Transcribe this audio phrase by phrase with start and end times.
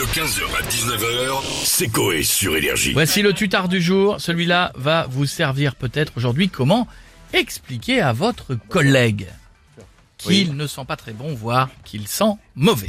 [0.00, 2.94] De 15h à 19h, c'est Coé sur Énergie.
[2.94, 4.18] Voici le tutard du jour.
[4.18, 6.88] Celui-là va vous servir peut-être aujourd'hui comment
[7.34, 9.26] expliquer à votre collègue
[10.16, 12.88] qu'il ne sent pas très bon, voire qu'il sent mauvais.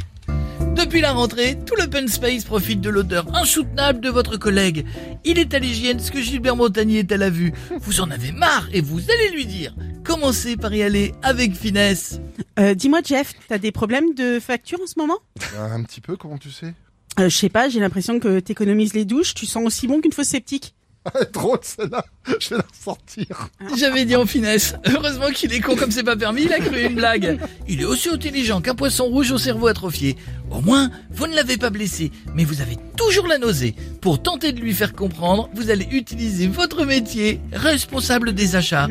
[0.74, 4.86] Depuis la rentrée, tout l'open space profite de l'odeur insoutenable de votre collègue.
[5.26, 7.52] Il est à l'hygiène ce que Gilbert Montagnier est à la vue.
[7.82, 9.74] Vous en avez marre et vous allez lui dire.
[10.02, 12.20] Commencez par y aller avec finesse.
[12.58, 15.18] Euh, Dis-moi Jeff, t'as des problèmes de facture en ce moment?
[15.56, 16.72] Euh, Un petit peu, comment tu sais?
[17.18, 20.12] Euh, Je sais pas, j'ai l'impression que t'économises les douches, tu sens aussi bon qu'une
[20.12, 20.74] fausse sceptique.
[21.04, 22.04] Ah, Drôle celle-là,
[22.38, 23.48] je vais la ressortir.
[23.76, 24.76] J'avais dit en finesse.
[24.86, 27.40] Heureusement qu'il est con comme c'est pas permis, il a cru une blague.
[27.66, 30.14] Il est aussi intelligent qu'un poisson rouge au cerveau atrophié.
[30.52, 33.74] Au moins, vous ne l'avez pas blessé, mais vous avez toujours la nausée.
[34.00, 38.86] Pour tenter de lui faire comprendre, vous allez utiliser votre métier, responsable des achats.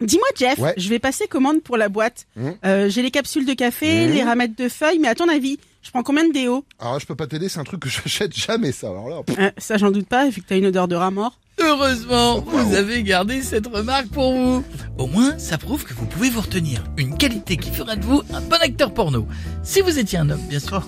[0.00, 0.74] Dis-moi Jeff, Ouais.
[0.76, 2.26] je vais passer commande pour la boîte.
[2.34, 2.48] Mmh.
[2.64, 4.10] Euh, j'ai les capsules de café, Mmh.
[4.10, 6.98] les ramettes de feuilles, mais à ton avis, je prends combien de déo Alors là,
[6.98, 8.88] je peux pas t'aider, c'est un truc que j'achète jamais ça.
[8.88, 11.38] Alors là, Euh, Ça j'en doute pas, vu que t'as une odeur de rat mort.
[11.60, 14.64] Heureusement, vous avez gardé cette remarque pour vous.
[14.98, 16.82] Au moins, ça prouve que vous pouvez vous retenir.
[16.96, 19.26] Une qualité qui fera de vous un bon acteur porno.
[19.62, 20.86] Si vous étiez un homme, bien sûr.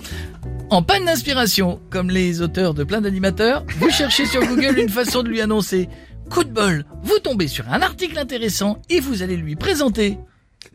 [0.69, 5.23] En panne d'inspiration, comme les auteurs de plein d'animateurs, vous cherchez sur Google une façon
[5.23, 5.87] de lui annoncer.
[6.29, 10.17] Coup de bol, vous tombez sur un article intéressant et vous allez lui présenter.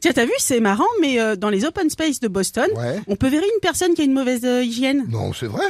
[0.01, 3.01] Tiens, t'as vu, c'est marrant, mais euh, dans les open space de Boston, ouais.
[3.07, 5.05] on peut verrer une personne qui a une mauvaise euh, hygiène.
[5.09, 5.65] Non, c'est vrai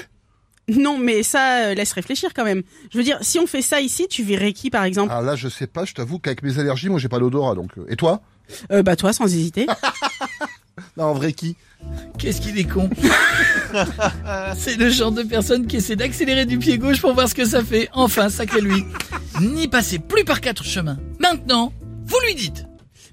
[0.68, 2.62] Non, mais ça euh, laisse réfléchir quand même.
[2.90, 5.10] Je veux dire, si on fait ça ici, tu verrais qui par exemple?
[5.10, 7.72] Alors là, je sais pas, je t'avoue qu'avec mes allergies, moi j'ai pas l'odorat, donc...
[7.88, 8.22] Et toi?
[8.70, 9.66] Euh, Bah toi, sans hésiter.
[10.96, 11.56] Non, en vrai, qui?
[12.18, 12.88] Qu'est-ce qu'il est con?
[14.56, 17.44] C'est le genre de personne qui essaie d'accélérer du pied gauche pour voir ce que
[17.44, 17.88] ça fait.
[17.92, 18.84] Enfin, sacré lui.
[19.40, 20.98] N'y passez plus par quatre chemins.
[21.18, 21.72] Maintenant,
[22.04, 22.64] vous lui dites.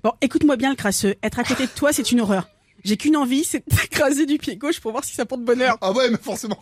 [0.03, 1.15] Bon, écoute-moi bien le crasseux.
[1.23, 2.47] Être à côté de toi, c'est une horreur.
[2.85, 5.77] J'ai qu'une envie, c'est de t'écraser du pied gauche pour voir si ça porte bonheur.
[5.81, 6.57] Ah ouais, mais forcément,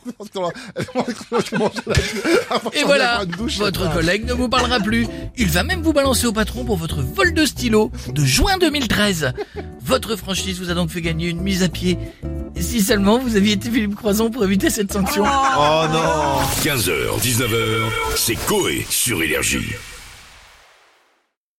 [2.73, 3.21] Et voilà,
[3.59, 5.05] votre collègue ne vous parlera plus.
[5.37, 9.33] Il va même vous balancer au patron pour votre vol de stylo de juin 2013.
[9.81, 11.99] Votre franchise vous a donc fait gagner une mise à pied.
[12.55, 15.23] Et si seulement vous aviez été Philippe Croison pour éviter cette sanction.
[15.23, 19.75] 15h, 19h, c'est Coé sur Énergie.